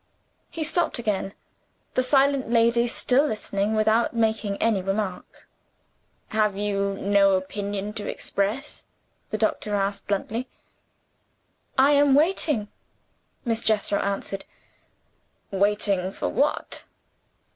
He 0.49 0.63
stopped 0.63 0.97
again, 0.97 1.35
the 1.93 2.01
silent 2.01 2.49
lady 2.49 2.87
still 2.87 3.27
listening 3.27 3.75
without 3.75 4.15
making 4.15 4.57
any 4.57 4.81
remark. 4.81 5.47
"Have 6.29 6.57
you 6.57 6.95
no 6.95 7.33
opinion 7.33 7.93
to 7.93 8.07
express?" 8.07 8.85
the 9.29 9.37
doctor 9.37 9.75
asked 9.75 10.07
bluntly. 10.07 10.47
"I 11.77 11.91
am 11.91 12.15
waiting," 12.15 12.69
Miss 13.45 13.61
Jethro 13.61 13.99
answered. 13.99 14.45
"Waiting 15.51 16.11
for 16.11 16.29
what?" 16.29 16.83